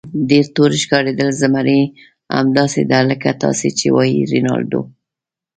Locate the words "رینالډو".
4.33-4.81